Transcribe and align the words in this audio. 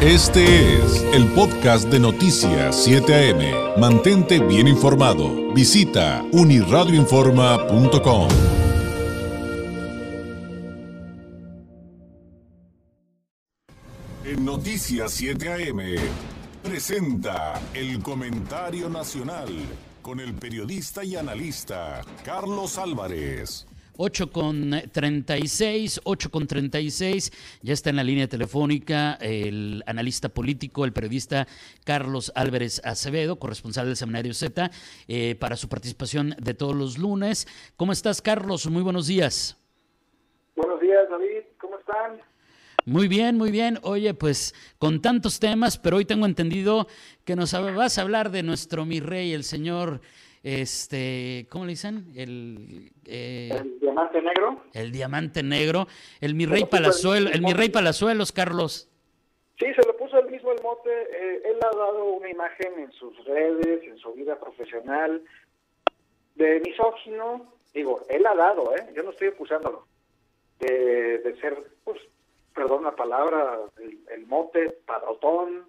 Este 0.00 0.76
es 0.76 1.02
el 1.12 1.26
podcast 1.32 1.88
de 1.88 1.98
Noticias 1.98 2.84
7 2.84 3.32
AM. 3.32 3.80
Mantente 3.80 4.38
bien 4.38 4.68
informado. 4.68 5.52
Visita 5.52 6.24
uniradioinforma.com. 6.30 8.28
En 14.24 14.44
Noticias 14.44 15.10
7 15.14 15.68
AM 15.68 15.80
presenta 16.62 17.60
el 17.74 18.00
comentario 18.00 18.88
nacional 18.88 19.48
con 20.00 20.20
el 20.20 20.32
periodista 20.34 21.02
y 21.02 21.16
analista 21.16 22.02
Carlos 22.24 22.78
Álvarez. 22.78 23.67
8 24.00 24.30
con 24.30 24.70
36, 24.92 26.00
8 26.04 26.30
con 26.30 26.46
36. 26.46 27.32
Ya 27.62 27.72
está 27.72 27.90
en 27.90 27.96
la 27.96 28.04
línea 28.04 28.28
telefónica 28.28 29.18
el 29.20 29.82
analista 29.86 30.28
político, 30.28 30.84
el 30.84 30.92
periodista 30.92 31.48
Carlos 31.84 32.30
Álvarez 32.36 32.80
Acevedo, 32.84 33.40
corresponsal 33.40 33.86
del 33.86 33.96
Seminario 33.96 34.32
Z, 34.34 34.70
eh, 35.08 35.34
para 35.34 35.56
su 35.56 35.68
participación 35.68 36.36
de 36.40 36.54
todos 36.54 36.76
los 36.76 36.96
lunes. 36.96 37.48
¿Cómo 37.76 37.90
estás, 37.90 38.22
Carlos? 38.22 38.68
Muy 38.68 38.82
buenos 38.82 39.08
días. 39.08 39.56
Buenos 40.54 40.80
días, 40.80 41.10
David. 41.10 41.42
¿Cómo 41.60 41.76
están? 41.76 42.20
Muy 42.84 43.08
bien, 43.08 43.36
muy 43.36 43.50
bien. 43.50 43.80
Oye, 43.82 44.14
pues 44.14 44.54
con 44.78 45.02
tantos 45.02 45.40
temas, 45.40 45.76
pero 45.76 45.96
hoy 45.96 46.04
tengo 46.04 46.24
entendido 46.24 46.86
que 47.24 47.34
nos 47.34 47.52
vas 47.52 47.98
a 47.98 48.02
hablar 48.02 48.30
de 48.30 48.44
nuestro 48.44 48.84
mi 48.84 49.00
rey, 49.00 49.32
el 49.32 49.42
señor 49.42 50.00
este, 50.42 51.46
¿cómo 51.50 51.64
le 51.64 51.70
dicen? 51.70 52.12
El, 52.16 52.92
eh, 53.06 53.50
el 53.52 53.80
diamante 53.80 54.22
negro. 54.22 54.62
El 54.72 54.92
diamante 54.92 55.42
negro, 55.42 55.86
el 56.20 56.34
mi 56.34 56.46
rey 56.46 56.64
Palazuelos, 56.64 57.32
el, 57.32 57.42
mi 57.42 57.52
rey 57.52 57.68
Palazuelos, 57.68 58.32
Carlos. 58.32 58.88
Sí, 59.58 59.66
se 59.74 59.86
lo 59.86 59.96
puso 59.96 60.18
él 60.20 60.30
mismo 60.30 60.52
el 60.52 60.62
mote. 60.62 60.90
Eh, 60.90 61.42
él 61.46 61.56
ha 61.62 61.76
dado 61.76 62.04
una 62.04 62.30
imagen 62.30 62.78
en 62.78 62.92
sus 62.92 63.24
redes, 63.24 63.82
en 63.82 63.98
su 63.98 64.12
vida 64.12 64.38
profesional, 64.38 65.22
de 66.36 66.60
misógino. 66.60 67.52
Digo, 67.74 68.06
él 68.08 68.24
ha 68.26 68.34
dado, 68.34 68.74
¿eh? 68.76 68.86
Yo 68.94 69.02
no 69.02 69.10
estoy 69.10 69.28
acusándolo 69.28 69.86
de, 70.60 71.18
de 71.18 71.40
ser, 71.40 71.56
pues, 71.84 72.00
perdón 72.54 72.84
la 72.84 72.96
palabra, 72.96 73.58
el, 73.78 73.98
el 74.14 74.26
mote, 74.26 74.70
padrotón, 74.86 75.68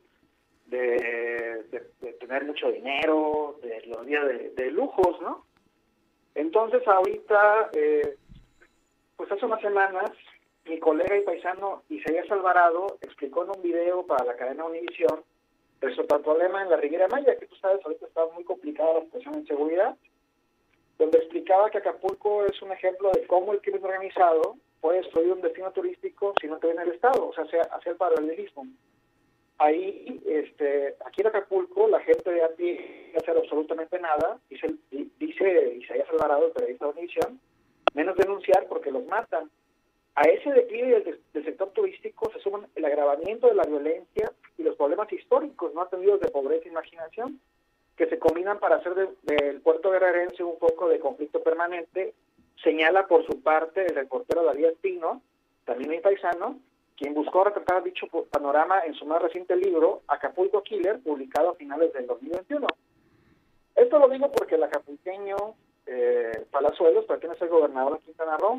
de, 0.69 2.15
tener 2.19 2.45
mucho 2.45 2.71
dinero, 2.71 3.59
de 3.61 3.81
los 3.87 4.05
días 4.05 4.25
de, 4.55 4.71
lujos, 4.71 5.19
¿no? 5.21 5.45
Entonces 6.35 6.87
ahorita, 6.87 7.69
eh, 7.73 8.15
pues 9.15 9.31
hace 9.31 9.45
unas 9.45 9.61
semanas, 9.61 10.11
mi 10.65 10.79
colega 10.79 11.17
y 11.17 11.21
paisano 11.21 11.83
Isaías 11.89 12.29
Alvarado 12.31 12.97
explicó 13.01 13.43
en 13.43 13.49
un 13.49 13.61
video 13.61 14.05
para 14.05 14.25
la 14.25 14.35
cadena 14.35 14.65
Univisión 14.65 15.23
respecto 15.81 16.15
al 16.15 16.21
problema 16.21 16.61
en 16.61 16.69
la 16.69 16.77
Riviera 16.77 17.07
Maya, 17.07 17.35
que 17.37 17.47
tú 17.47 17.55
sabes, 17.55 17.83
ahorita 17.83 18.05
está 18.05 18.25
muy 18.33 18.43
complicada 18.43 18.95
la 18.95 19.01
situación 19.05 19.35
en 19.35 19.47
seguridad, 19.47 19.95
donde 20.97 21.17
explicaba 21.17 21.69
que 21.69 21.79
Acapulco 21.79 22.45
es 22.45 22.61
un 22.61 22.71
ejemplo 22.71 23.11
de 23.11 23.25
cómo 23.25 23.53
el 23.53 23.61
crimen 23.61 23.83
organizado 23.83 24.57
puede 24.81 24.99
destruir 24.99 25.31
un 25.31 25.41
destino 25.41 25.71
turístico 25.71 26.33
si 26.39 26.47
no 26.47 26.57
tiene 26.57 26.83
el 26.83 26.91
Estado, 26.91 27.27
o 27.27 27.33
sea, 27.33 27.61
hacer 27.71 27.97
paralelismo 27.97 28.67
ahí, 29.59 30.21
este, 30.25 30.95
aquí 31.05 31.21
en 31.21 31.27
Acapulco, 31.27 31.87
la 31.87 31.99
gente 31.99 32.31
de 32.31 32.43
aquí 32.43 32.79
no 33.13 33.19
hacer 33.19 33.37
absolutamente 33.37 33.99
nada, 33.99 34.39
dice, 34.49 34.73
dice 35.19 35.75
Isaías 35.75 36.07
Alvarado, 36.09 36.47
el 36.47 36.53
periodista 36.53 36.85
de 36.85 36.91
Univisión, 36.91 37.39
menos 37.93 38.15
denunciar 38.15 38.65
porque 38.67 38.91
los 38.91 39.05
matan. 39.05 39.49
A 40.15 40.23
ese 40.23 40.51
declive 40.51 41.19
del, 41.33 41.45
sector 41.45 41.69
turístico 41.71 42.31
se 42.33 42.39
suman 42.39 42.67
el 42.75 42.85
agravamiento 42.85 43.47
de 43.47 43.55
la 43.55 43.63
violencia 43.63 44.31
y 44.57 44.63
los 44.63 44.75
problemas 44.75 45.11
históricos 45.11 45.73
no 45.73 45.81
atendidos 45.81 46.19
de 46.21 46.29
pobreza 46.29 46.65
e 46.65 46.69
imaginación, 46.71 47.39
que 47.95 48.07
se 48.07 48.17
combinan 48.17 48.59
para 48.59 48.77
hacer 48.77 48.95
del 48.95 49.61
puerto 49.61 49.91
guerrerense 49.91 50.43
un 50.43 50.57
foco 50.57 50.87
de 50.87 50.99
conflicto 50.99 51.43
permanente, 51.43 52.13
señala 52.63 53.07
por 53.07 53.25
su 53.25 53.41
parte 53.41 53.85
el 53.85 53.95
reportero 53.95 54.43
David 54.43 54.65
Espino, 54.67 55.21
también 55.65 55.89
mi 55.89 55.99
paisano, 55.99 56.59
quien 56.99 57.13
buscó 57.13 57.45
retratar 57.45 57.81
dicho 57.81 58.07
panorama 58.29 58.81
en 58.85 58.93
su 58.93 59.05
más 59.05 59.21
reciente 59.21 59.55
libro, 59.55 60.01
Acapulco 60.09 60.61
Killer, 60.61 60.99
publicado 61.01 61.51
a 61.51 61.55
finales 61.55 61.93
del 61.93 62.05
2021. 62.05 62.67
Esto 63.73 63.99
lo 63.99 64.09
digo 64.09 64.29
porque 64.33 64.55
el 64.55 64.63
acapulqueño 64.63 65.37
eh, 65.85 66.45
Palazuelos 66.51 67.05
pertenece 67.05 67.45
al 67.45 67.51
gobernador 67.51 67.93
de 67.97 68.03
Quintana 68.03 68.37
Roo. 68.37 68.57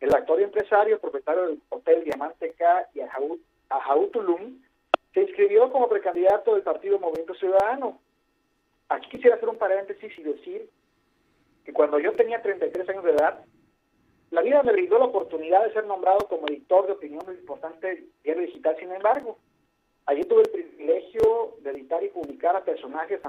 El 0.00 0.12
actor 0.12 0.40
y 0.40 0.44
empresario, 0.44 0.98
propietario 0.98 1.42
del 1.42 1.62
Hotel 1.68 2.02
Diamante 2.02 2.52
K 2.58 2.88
y 2.92 3.02
Ajautulum, 3.68 4.60
se 5.14 5.22
inscribió 5.22 5.70
como 5.70 5.88
precandidato 5.88 6.54
del 6.54 6.64
partido 6.64 6.98
Movimiento 6.98 7.34
Ciudadano. 7.34 8.00
Aquí 8.88 9.08
quisiera 9.10 9.36
hacer 9.36 9.48
un 9.48 9.58
paréntesis 9.58 10.18
y 10.18 10.22
decir 10.24 10.68
que 11.64 11.72
cuando 11.72 12.00
yo 12.00 12.12
tenía 12.14 12.42
33 12.42 12.88
años 12.88 13.04
de 13.04 13.12
edad, 13.12 13.44
la 14.30 14.42
vida 14.42 14.62
me 14.62 14.72
brindó 14.72 14.98
la 14.98 15.06
oportunidad 15.06 15.64
de 15.64 15.72
ser 15.72 15.86
nombrado 15.86 16.20
como 16.28 16.46
editor 16.46 16.86
de 16.86 16.92
opinión 16.92 17.24
del 17.26 17.38
importante 17.38 18.04
diario 18.22 18.42
digital, 18.42 18.76
sin 18.78 18.92
embargo. 18.92 19.38
Allí 20.06 20.24
tuve 20.24 20.42
el 20.42 20.50
privilegio 20.50 21.56
de 21.62 21.70
editar 21.70 22.02
y 22.02 22.08
publicar 22.08 22.56
a 22.56 22.64
personajes 22.64 23.20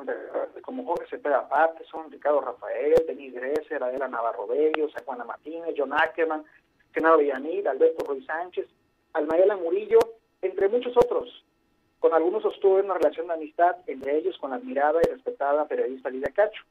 como 0.64 0.86
Jorge 0.86 1.08
Cepeda 1.10 1.48
Patterson, 1.48 2.12
Ricardo 2.12 2.42
Rafael, 2.42 3.04
Denis 3.06 3.34
Gresser, 3.34 3.84
Adela 3.84 4.08
Navarro 4.08 4.48
Bello, 4.48 4.88
Juana 5.06 5.24
Martínez, 5.24 5.76
John 5.78 5.94
Ackerman, 5.94 6.44
Genaro 6.94 7.18
Villanir, 7.18 7.68
Alberto 7.68 8.06
Ruiz 8.06 8.26
Sánchez, 8.26 8.68
Almayela 9.14 9.58
Murillo, 9.58 10.00
entre 10.42 10.70
muchos 10.70 10.96
otros. 10.98 11.44
Con 12.00 12.14
algunos 12.14 12.42
sostuve 12.42 12.82
una 12.82 12.96
relación 12.96 13.28
de 13.28 13.34
amistad, 13.34 13.76
entre 13.86 14.18
ellos 14.18 14.38
con 14.40 14.52
la 14.52 14.56
admirada 14.56 15.00
y 15.04 15.10
respetada 15.10 15.68
periodista 15.68 16.10
Lidia 16.10 16.32
Cacho. 16.34 16.64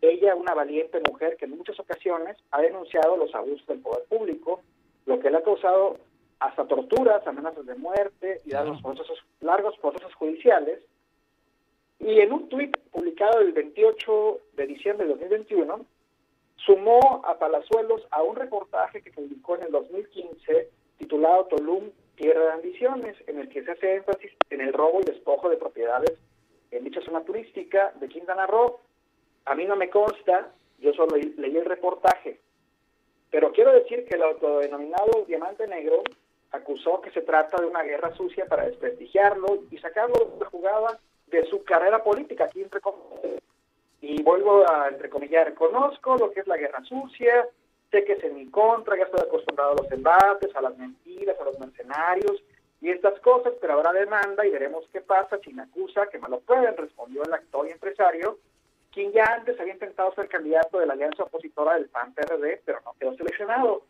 Ella, 0.00 0.36
una 0.36 0.54
valiente 0.54 1.00
mujer 1.08 1.36
que 1.36 1.46
en 1.46 1.56
muchas 1.56 1.78
ocasiones 1.80 2.36
ha 2.50 2.60
denunciado 2.60 3.16
los 3.16 3.34
abusos 3.34 3.66
del 3.66 3.80
poder 3.80 4.04
público, 4.04 4.60
lo 5.06 5.18
que 5.18 5.30
le 5.30 5.38
ha 5.38 5.42
causado 5.42 5.96
hasta 6.38 6.66
torturas, 6.66 7.26
amenazas 7.26 7.66
de 7.66 7.74
muerte 7.74 8.40
y 8.44 8.50
largos 8.50 8.80
procesos, 8.80 9.18
largos 9.40 9.76
procesos 9.78 10.14
judiciales. 10.14 10.80
Y 11.98 12.20
en 12.20 12.32
un 12.32 12.48
tuit 12.48 12.76
publicado 12.92 13.40
el 13.40 13.52
28 13.52 14.38
de 14.56 14.66
diciembre 14.66 15.06
de 15.06 15.14
2021, 15.14 15.84
sumó 16.56 17.22
a 17.24 17.38
Palazuelos 17.38 18.06
a 18.10 18.22
un 18.22 18.36
reportaje 18.36 19.02
que 19.02 19.10
publicó 19.10 19.56
en 19.56 19.62
el 19.62 19.72
2015 19.72 20.68
titulado 20.98 21.46
Tolum, 21.46 21.90
Tierra 22.14 22.44
de 22.46 22.52
Ambiciones, 22.52 23.16
en 23.26 23.40
el 23.40 23.48
que 23.48 23.64
se 23.64 23.72
hace 23.72 23.96
énfasis 23.96 24.32
en 24.50 24.60
el 24.60 24.72
robo 24.72 25.00
y 25.00 25.04
despojo 25.04 25.48
de 25.48 25.56
propiedades 25.56 26.18
en 26.70 26.84
dicha 26.84 27.00
zona 27.00 27.22
turística 27.22 27.92
de 27.98 28.08
Quintana 28.08 28.46
Roo 28.46 28.80
a 29.48 29.54
mí 29.54 29.64
no 29.64 29.76
me 29.76 29.88
consta, 29.88 30.52
yo 30.78 30.92
solo 30.92 31.16
leí 31.16 31.56
el 31.56 31.64
reportaje, 31.64 32.38
pero 33.30 33.50
quiero 33.50 33.72
decir 33.72 34.04
que 34.04 34.16
el 34.16 34.22
autodenominado 34.22 35.24
Diamante 35.26 35.66
Negro 35.66 36.02
acusó 36.50 37.00
que 37.00 37.10
se 37.10 37.22
trata 37.22 37.60
de 37.60 37.66
una 37.66 37.82
guerra 37.82 38.14
sucia 38.14 38.44
para 38.44 38.66
desprestigiarlo 38.66 39.64
y 39.70 39.78
sacarlo 39.78 40.36
de 40.38 40.44
jugada 40.46 40.98
de 41.28 41.46
su 41.46 41.64
carrera 41.64 42.02
política 42.02 42.44
aquí 42.44 42.64
y 44.00 44.22
vuelvo 44.22 44.70
a 44.70 44.88
entrecomillar, 44.88 45.54
conozco 45.54 46.16
lo 46.16 46.30
que 46.30 46.40
es 46.40 46.46
la 46.46 46.56
guerra 46.58 46.84
sucia, 46.84 47.48
sé 47.90 48.04
que 48.04 48.12
es 48.12 48.24
en 48.24 48.36
mi 48.36 48.50
contra, 48.50 48.96
ya 48.96 49.04
estoy 49.04 49.26
acostumbrado 49.26 49.72
a 49.72 49.82
los 49.82 49.92
embates, 49.92 50.54
a 50.54 50.60
las 50.60 50.76
mentiras, 50.76 51.36
a 51.40 51.44
los 51.44 51.58
mercenarios 51.58 52.42
y 52.82 52.90
estas 52.90 53.18
cosas, 53.20 53.54
pero 53.60 53.74
habrá 53.74 53.92
demanda 53.92 54.46
y 54.46 54.50
veremos 54.50 54.84
qué 54.92 55.00
pasa 55.00 55.38
si 55.42 55.54
me 55.54 55.62
acusa 55.62 56.06
que 56.08 56.18
me 56.18 56.28
lo 56.28 56.40
pueden, 56.40 56.76
respondió 56.76 57.24
el 57.24 57.32
actor 57.32 57.66
y 57.66 57.72
empresario 57.72 58.38
quien 58.98 59.12
ya 59.12 59.26
antes 59.26 59.58
había 59.60 59.74
intentado 59.74 60.12
ser 60.14 60.26
candidato 60.26 60.80
de 60.80 60.86
la 60.86 60.94
alianza 60.94 61.22
opositora 61.22 61.74
del 61.74 61.88
PAN-PRD, 61.88 62.62
pero 62.64 62.80
no 62.84 62.94
quedó 62.98 63.14
seleccionado. 63.14 63.82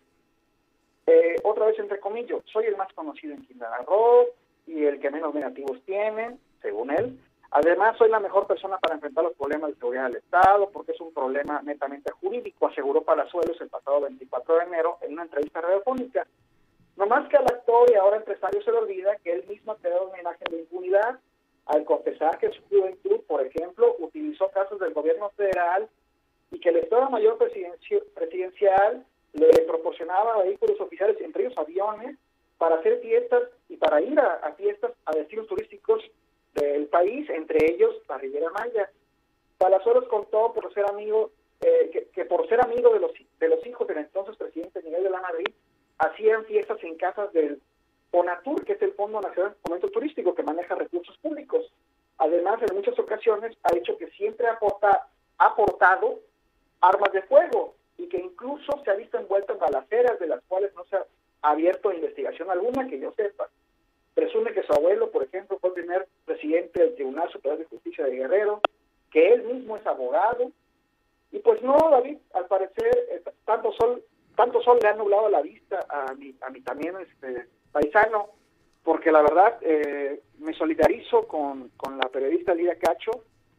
Eh, 1.07 1.37
otra 1.45 1.65
vez, 1.65 1.79
entre 1.79 1.99
comillas, 1.99 2.43
soy 2.53 2.67
el 2.67 2.77
más 2.77 2.93
conocido 2.93 3.33
en 3.33 3.43
Quintana 3.47 3.79
Roo 3.87 4.27
y 4.67 4.85
el 4.85 5.01
que 5.01 5.11
menos 5.11 5.35
negativos 5.35 5.81
tiene, 5.87 6.37
según 6.61 6.91
él. 6.91 7.19
Además, 7.53 7.97
soy 7.97 8.11
la 8.11 8.21
mejor 8.21 8.47
persona 8.47 8.77
para 8.77 8.97
enfrentar 8.97 9.25
los 9.25 9.33
problemas 9.33 9.71
de 9.71 9.77
seguridad 9.77 10.09
del 10.09 10.17
Estado, 10.17 10.69
porque 10.71 10.93
es 10.93 11.01
un 11.01 11.15
problema 11.15 11.63
netamente 11.63 12.13
jurídico, 12.13 12.67
aseguró 12.67 13.01
Palazuelos 13.01 13.59
el 13.63 13.71
pasado 13.71 14.03
24 14.03 14.57
de 14.57 14.65
enero 14.65 14.99
en 15.01 15.15
una 15.15 15.23
entrevista 15.23 15.63
radiofónica. 15.63 16.27
No 16.99 17.07
más 17.07 17.27
que 17.31 17.39
al 17.39 17.47
actor 17.47 17.91
y 17.91 17.95
ahora 17.95 18.19
empresario 18.19 18.61
se 18.61 18.73
le 18.73 18.77
olvida 18.77 19.17
que 19.25 19.33
él 19.33 19.47
mismo 19.49 19.73
ha 19.73 19.77
creado 19.79 20.11
una 20.11 20.21
imagen 20.21 20.49
de 20.51 20.59
impunidad 20.59 21.19
al 21.69 21.85
confesar 21.85 22.39
que 22.39 22.51
su 22.51 22.63
juventud, 22.69 23.21
por 23.27 23.47
ejemplo, 23.47 23.95
utilizó 23.99 24.51
casos 24.51 24.81
del 24.81 24.95
gobierno 24.95 25.31
federal 25.37 25.89
y 26.51 26.59
que 26.61 26.71
el 26.71 26.77
Estado 26.79 27.11
Mayor 27.11 27.37
Presidencial 27.37 29.05
le 29.35 29.49
proporcionaba 29.67 30.43
vehículos 30.43 30.81
oficiales, 30.81 31.21
entre 31.21 31.45
ellos 31.45 31.59
aviones, 31.59 32.17
para 32.57 32.77
hacer 32.77 33.01
fiestas 33.01 33.43
y 33.69 33.77
para 33.77 34.01
ir 34.01 34.19
a, 34.19 34.53
fiestas 34.57 34.93
a 35.05 35.13
destinos 35.13 35.47
turísticos 35.47 36.03
del 36.55 36.87
país, 36.87 37.29
entre 37.29 37.73
ellos 37.73 37.95
la 38.09 38.17
Riviera 38.17 38.51
Maya. 38.51 38.91
Palazuelos 39.59 40.09
contó 40.09 40.55
por 40.55 40.73
ser 40.73 40.87
amigo, 40.89 41.31
eh, 41.61 42.09
que, 42.15 42.25
por 42.25 42.49
ser 42.49 42.63
amigo 42.63 42.95
de 42.95 43.01
los, 43.01 43.13
de 43.39 43.49
los 43.49 43.65
hijos 43.67 43.87
del 43.87 43.99
entonces 43.99 44.37
presidente 44.37 44.83
Miguel 44.83 45.05
de 45.05 45.11
la 45.11 45.21
Madrid, 45.21 45.49
hacían 45.99 46.47
fiestas 46.47 46.83
en 46.83 46.97
casas 46.97 47.31
del 47.35 47.61
ONATUR, 48.11 48.65
que 48.65 48.73
es 48.73 48.83
el 48.83 48.93
Fondo 48.93 49.21
Nacional 49.21 49.53
de 49.53 49.59
Fomento 49.63 49.89
Turístico, 49.89 50.35
que 50.35 50.43
maneja 50.43 50.75
recursos 50.75 51.17
públicos. 51.19 51.71
Además, 52.19 52.61
en 52.69 52.77
muchas 52.77 52.99
ocasiones 52.99 53.57
ha 53.63 53.75
dicho 53.75 53.97
que 53.97 54.09
siempre 54.11 54.49
aporta, 54.49 55.09
ha 55.39 55.47
aportado 55.47 56.21
armas 56.81 57.13
de 57.13 57.23
fuego 57.23 57.75
y 57.97 58.09
que 58.09 58.19
incluso 58.19 58.83
se 58.85 58.91
ha 58.91 58.95
visto 58.95 59.19
envuelto 59.19 59.53
en 59.53 59.59
balaceras 59.59 60.19
de 60.19 60.29
las 60.29 60.43
cuales 60.49 60.73
no 60.75 60.85
se 60.87 60.97
ha 60.97 61.05
abierto 61.43 61.93
investigación 61.93 62.51
alguna 62.51 62.89
que 62.89 62.99
yo 62.99 63.13
sepa. 63.13 63.49
Presume 64.15 64.53
que 64.53 64.63
su 64.63 64.73
abuelo, 64.73 65.11
por 65.11 65.23
ejemplo, 65.23 65.59
fue 65.61 65.71
el 65.71 65.75
primer 65.75 66.09
presidente 66.25 66.81
del 66.81 66.95
Tribunal 66.95 67.31
Superior 67.31 67.59
de 67.59 67.67
Justicia 67.67 68.05
de 68.05 68.17
Guerrero, 68.17 68.61
que 69.11 69.33
él 69.33 69.45
mismo 69.45 69.77
es 69.77 69.87
abogado. 69.87 70.51
Y 71.31 71.39
pues 71.41 71.63
no, 71.63 71.77
David, 71.91 72.19
al 72.35 72.47
parecer, 72.47 73.07
eh, 73.11 73.23
tanto 73.45 73.73
sol, 73.73 74.03
tanto 74.35 74.61
sol 74.63 74.79
le 74.83 74.89
ha 74.89 74.95
nublado 74.95 75.29
la 75.29 75.43
vista 75.43 75.87
a 75.89 76.15
mi, 76.15 76.35
a 76.41 76.51
mí 76.51 76.61
también 76.63 76.97
este, 77.01 77.47
paisano, 77.73 78.29
porque 78.85 79.13
la 79.13 79.23
verdad 79.23 79.59
eh, 79.63 80.23
me 80.39 80.55
solidarizo 80.55 81.27
con, 81.27 81.71
con 81.77 81.99
la 81.99 82.09
periodista 82.09 82.55
Lidia 82.55 82.79
Cacho, 82.79 83.11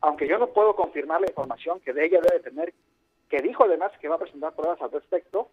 aunque 0.02 0.28
yo 0.28 0.38
no 0.38 0.48
puedo 0.48 0.76
confirmar 0.76 1.22
la 1.22 1.28
información 1.28 1.80
que 1.82 1.94
de 1.94 2.06
ella 2.06 2.20
debe 2.22 2.44
tener, 2.44 2.74
que 3.30 3.42
dijo 3.42 3.66
además 3.66 3.92
que 4.00 4.08
va 4.08 4.16
a 4.16 4.20
presentar 4.20 4.54
pruebas 4.54 4.82
al 4.82 4.92
respecto, 4.92 5.50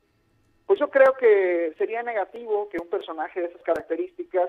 pues 0.67 0.81
yo 0.81 0.91
creo 0.91 1.15
que 1.15 1.75
sería 1.79 2.03
negativo 2.03 2.69
que 2.69 2.79
un 2.81 2.89
personaje 2.89 3.41
de 3.41 3.47
esas 3.47 3.63
características 3.63 4.47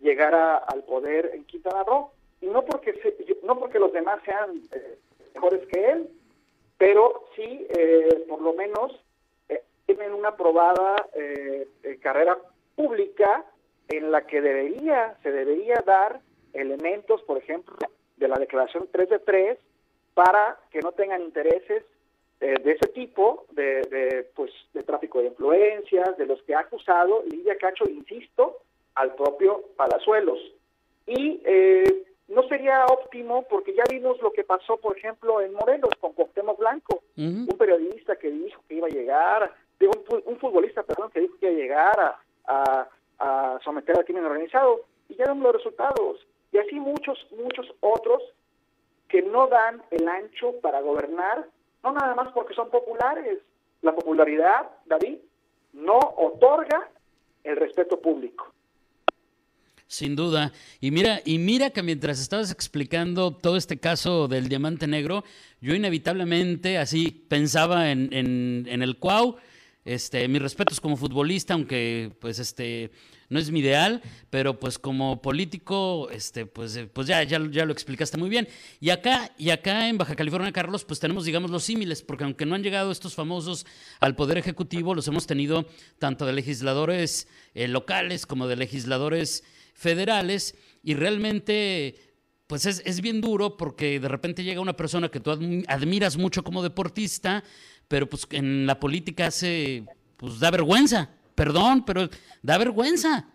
llegara 0.00 0.56
al 0.56 0.84
poder 0.84 1.30
en 1.34 1.44
Quintana 1.44 1.82
Roo, 1.84 2.10
y 2.40 2.46
no 2.46 2.64
porque, 2.64 2.94
no 3.42 3.58
porque 3.58 3.78
los 3.78 3.92
demás 3.92 4.20
sean 4.24 4.60
eh, 4.72 4.98
mejores 5.34 5.66
que 5.68 5.90
él, 5.90 6.10
pero 6.76 7.24
sí, 7.34 7.66
eh, 7.70 8.24
por 8.28 8.42
lo 8.42 8.52
menos, 8.52 8.92
eh, 9.48 9.62
tienen 9.86 10.12
una 10.12 10.30
aprobada 10.30 10.96
carrera 12.02 12.36
pública 12.76 13.44
en 13.88 14.10
la 14.12 14.26
que 14.26 14.40
debería, 14.40 15.16
se 15.22 15.32
debería 15.32 15.82
dar 15.84 16.20
elementos, 16.52 17.22
por 17.22 17.38
ejemplo, 17.38 17.76
de 18.16 18.28
la 18.28 18.36
declaración 18.36 18.88
3 18.92 19.08
de 19.08 19.18
3 19.18 19.58
para 20.14 20.58
que 20.70 20.80
no 20.80 20.92
tengan 20.92 21.22
intereses 21.22 21.84
de 22.40 22.72
ese 22.72 22.88
tipo 22.88 23.46
de, 23.52 24.28
pues, 24.34 24.50
de 24.74 24.82
tráfico 24.82 25.20
de 25.20 25.28
influencias, 25.28 26.16
de 26.18 26.26
los 26.26 26.42
que 26.42 26.54
ha 26.54 26.60
acusado 26.60 27.22
Lidia 27.24 27.56
Cacho, 27.56 27.84
insisto, 27.88 28.58
al 28.94 29.14
propio 29.14 29.64
Palazuelos. 29.76 30.38
Y 31.06 31.40
eh, 31.44 32.04
no 32.28 32.46
sería 32.48 32.84
óptimo 32.86 33.46
porque 33.48 33.74
ya 33.74 33.84
vimos 33.88 34.20
lo 34.20 34.32
que 34.32 34.44
pasó, 34.44 34.76
por 34.76 34.96
ejemplo, 34.98 35.40
en 35.40 35.54
Morelos 35.54 35.90
con 36.00 36.12
Cuauhtémoc 36.12 36.58
Blanco, 36.58 37.02
un 37.16 37.56
periodista 37.58 38.16
que 38.16 38.30
dijo 38.30 38.62
que 38.68 38.74
iba 38.74 38.86
a 38.86 38.90
llegar, 38.90 39.54
un, 39.80 40.22
un, 40.26 40.38
futbolista, 40.38 40.82
perdón, 40.82 41.10
que 41.10 41.20
dijo 41.20 41.38
que 41.38 41.50
iba 41.50 41.56
a 41.56 41.62
llegar 41.62 42.00
a, 42.00 42.20
a, 42.46 42.88
someter 43.64 43.96
al 43.98 44.04
crimen 44.04 44.24
organizado, 44.24 44.82
y 45.08 45.16
ya 45.16 45.24
vemos 45.26 45.44
los 45.44 45.56
resultados. 45.56 46.26
Y 46.52 46.58
así 46.58 46.74
muchos, 46.78 47.18
muchos 47.36 47.66
otros 47.80 48.22
que 49.08 49.22
no 49.22 49.46
dan 49.46 49.82
el 49.90 50.06
ancho 50.08 50.52
para 50.60 50.80
gobernar, 50.80 51.46
no 51.82 51.92
nada 51.92 52.14
más 52.14 52.32
porque 52.32 52.54
son 52.54 52.70
populares. 52.70 53.38
La 53.82 53.94
popularidad, 53.94 54.70
David, 54.86 55.18
no 55.72 55.98
otorga 55.98 56.88
el 57.44 57.56
respeto 57.56 58.00
público. 58.00 58.52
Sin 59.88 60.16
duda. 60.16 60.52
Y 60.80 60.90
mira, 60.90 61.20
y 61.24 61.38
mira 61.38 61.70
que 61.70 61.82
mientras 61.82 62.20
estabas 62.20 62.50
explicando 62.50 63.30
todo 63.30 63.56
este 63.56 63.78
caso 63.78 64.26
del 64.26 64.48
diamante 64.48 64.88
negro, 64.88 65.22
yo 65.60 65.74
inevitablemente 65.74 66.76
así 66.78 67.10
pensaba 67.28 67.92
en, 67.92 68.12
en, 68.12 68.82
el 68.82 68.98
Cuau. 68.98 69.36
Este, 69.86 70.26
mis 70.26 70.42
respetos 70.42 70.80
como 70.80 70.96
futbolista, 70.96 71.54
aunque 71.54 72.10
pues 72.20 72.40
este 72.40 72.90
no 73.28 73.38
es 73.38 73.50
mi 73.50 73.60
ideal, 73.60 74.02
pero 74.30 74.58
pues 74.58 74.78
como 74.78 75.22
político, 75.22 76.10
este, 76.10 76.44
pues, 76.46 76.76
eh, 76.76 76.86
pues 76.86 77.06
ya, 77.06 77.22
ya, 77.22 77.40
ya 77.50 77.64
lo 77.64 77.72
explicaste 77.72 78.16
muy 78.16 78.28
bien. 78.28 78.48
Y 78.80 78.90
acá, 78.90 79.32
y 79.38 79.50
acá 79.50 79.88
en 79.88 79.98
Baja 79.98 80.14
California, 80.14 80.52
Carlos, 80.52 80.84
pues 80.84 81.00
tenemos, 81.00 81.24
digamos, 81.24 81.50
los 81.50 81.64
símiles, 81.64 82.02
porque 82.02 82.24
aunque 82.24 82.46
no 82.46 82.54
han 82.54 82.62
llegado 82.62 82.90
estos 82.90 83.14
famosos 83.14 83.66
al 84.00 84.14
Poder 84.14 84.38
Ejecutivo, 84.38 84.94
los 84.94 85.08
hemos 85.08 85.26
tenido 85.26 85.66
tanto 85.98 86.26
de 86.26 86.32
legisladores 86.32 87.28
eh, 87.54 87.68
locales 87.68 88.26
como 88.26 88.46
de 88.46 88.56
legisladores 88.56 89.44
federales 89.72 90.56
y 90.82 90.94
realmente 90.94 92.06
pues 92.46 92.64
es, 92.64 92.80
es, 92.84 93.00
bien 93.00 93.20
duro 93.20 93.56
porque 93.56 93.98
de 93.98 94.06
repente 94.06 94.44
llega 94.44 94.60
una 94.60 94.76
persona 94.76 95.10
que 95.10 95.18
tú 95.18 95.32
admiras 95.66 96.16
mucho 96.16 96.44
como 96.44 96.62
deportista, 96.62 97.42
pero 97.88 98.06
pues 98.06 98.26
en 98.30 98.66
la 98.66 98.80
política 98.80 99.26
hace, 99.26 99.84
pues 100.16 100.40
da 100.40 100.50
vergüenza, 100.50 101.10
perdón, 101.34 101.84
pero 101.84 102.08
da 102.42 102.58
vergüenza. 102.58 103.28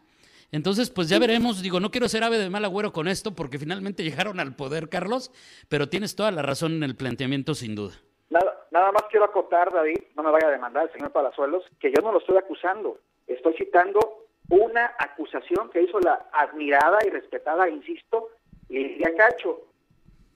Entonces, 0.51 0.89
pues 0.89 1.07
ya 1.07 1.17
veremos, 1.17 1.61
digo, 1.61 1.79
no 1.79 1.91
quiero 1.91 2.09
ser 2.09 2.23
ave 2.23 2.37
de 2.37 2.49
mal 2.49 2.65
agüero 2.65 2.91
con 2.91 3.07
esto 3.07 3.33
porque 3.33 3.57
finalmente 3.57 4.03
llegaron 4.03 4.39
al 4.39 4.55
poder, 4.55 4.89
Carlos, 4.89 5.31
pero 5.69 5.89
tienes 5.89 6.15
toda 6.15 6.31
la 6.31 6.41
razón 6.41 6.73
en 6.73 6.83
el 6.83 6.95
planteamiento 6.95 7.55
sin 7.55 7.75
duda. 7.75 7.95
Nada, 8.29 8.65
nada 8.71 8.91
más 8.91 9.03
quiero 9.09 9.25
acotar, 9.25 9.71
David, 9.71 9.99
no 10.15 10.23
me 10.23 10.31
vaya 10.31 10.47
a 10.47 10.51
demandar 10.51 10.85
el 10.85 10.91
señor 10.91 11.11
Palazuelos, 11.11 11.63
que 11.79 11.91
yo 11.91 12.01
no 12.01 12.11
lo 12.11 12.19
estoy 12.19 12.37
acusando, 12.37 12.99
estoy 13.27 13.53
citando 13.57 14.27
una 14.49 14.93
acusación 14.99 15.69
que 15.69 15.83
hizo 15.83 15.99
la 15.99 16.27
admirada 16.33 16.99
y 17.05 17.09
respetada, 17.09 17.69
insisto, 17.69 18.29
Lidia 18.67 19.13
Cacho, 19.15 19.61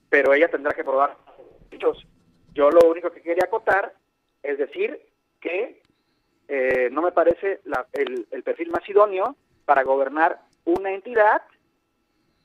pero 0.08 0.32
ella 0.32 0.48
tendrá 0.48 0.72
que 0.72 0.84
probar. 0.84 1.16
Yo 2.54 2.70
lo 2.70 2.88
único 2.88 3.10
que 3.10 3.20
quería 3.20 3.44
acotar 3.44 3.94
es 4.46 4.58
decir 4.58 5.00
que 5.40 5.82
eh, 6.48 6.88
no 6.92 7.02
me 7.02 7.12
parece 7.12 7.60
el, 7.92 8.26
el 8.30 8.42
perfil 8.42 8.70
más 8.70 8.88
idóneo 8.88 9.36
para 9.64 9.82
gobernar 9.82 10.40
una 10.64 10.92
entidad 10.92 11.42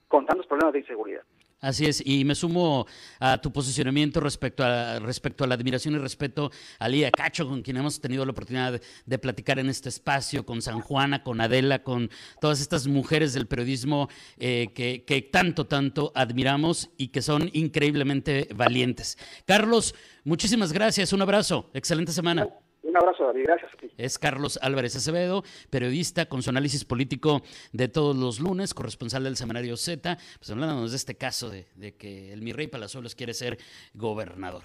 con 0.08 0.26
tantos 0.26 0.48
problemas 0.48 0.74
de 0.74 0.80
inseguridad. 0.80 1.24
Así 1.62 1.86
es, 1.86 2.02
y 2.04 2.26
me 2.26 2.34
sumo 2.34 2.88
a 3.20 3.40
tu 3.40 3.54
posicionamiento 3.54 4.20
respecto 4.20 4.64
a, 4.64 4.98
respecto 4.98 5.44
a 5.44 5.48
la 5.48 5.54
admiración 5.54 5.94
y 5.94 6.00
respeto 6.00 6.52
a 6.80 6.90
Lía 6.90 7.12
Cacho, 7.12 7.48
con 7.48 7.62
quien 7.62 7.78
hemos 7.78 8.02
tenido 8.02 8.26
la 8.26 8.32
oportunidad 8.32 8.82
de, 9.06 9.20
platicar 9.20 9.60
en 9.60 9.70
este 9.70 9.88
espacio, 9.88 10.44
con 10.44 10.64
San 10.64 10.82
Juana, 10.82 11.22
con 11.22 11.40
Adela, 11.40 11.84
con 11.84 12.10
todas 12.40 12.62
estas 12.62 12.88
mujeres 12.88 13.34
del 13.34 13.46
periodismo 13.46 14.10
eh, 14.38 14.70
que, 14.74 15.04
que 15.06 15.22
tanto, 15.22 15.68
tanto 15.68 16.12
admiramos 16.16 16.90
y 16.98 17.10
que 17.10 17.22
son 17.22 17.52
increíblemente 17.54 18.50
valientes. 18.56 19.20
Carlos, 19.46 19.94
muchísimas 20.24 20.74
gracias, 20.74 21.14
un 21.14 21.22
abrazo, 21.22 21.70
excelente 21.76 22.12
semana. 22.12 22.48
Un 22.92 22.98
abrazo, 22.98 23.26
David. 23.26 23.44
Gracias 23.46 23.74
a 23.74 23.78
ti. 23.78 23.90
Es 23.98 24.20
Carlos 24.20 24.60
Álvarez 24.62 24.94
Acevedo, 24.98 25.46
periodista 25.70 26.26
con 26.26 26.44
su 26.44 26.50
análisis 26.50 26.84
político 26.84 27.42
de 27.72 27.88
todos 27.88 28.18
los 28.18 28.42
lunes, 28.42 28.74
corresponsal 28.74 29.24
del 29.24 29.38
semanario 29.38 29.78
Z, 29.78 30.18
pues 30.40 30.52
hablándonos 30.52 30.92
de 30.92 30.98
este 30.98 31.16
caso 31.16 31.50
de, 31.50 31.68
que 31.96 32.34
el 32.34 32.42
mi 32.42 32.52
rey 32.52 32.68
Palazuelos 32.68 33.16
quiere 33.16 33.34
ser 33.34 33.58
gobernador. 33.94 34.64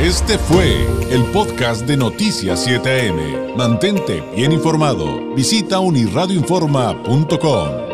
Este 0.00 0.36
fue 0.36 0.84
el 1.12 1.22
podcast 1.32 1.86
de 1.86 1.96
Noticias 1.96 2.66
7am. 2.66 3.54
Mantente 3.54 4.20
bien 4.34 4.50
informado. 4.50 5.32
Visita 5.36 5.78
unirradioinforma.com. 5.78 7.93